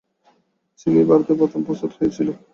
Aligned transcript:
চিনি 0.79 1.01
ভারতে 1.09 1.31
প্রথম 1.39 1.59
প্রস্তুত 1.67 1.91
হইয়াছিল। 1.97 2.27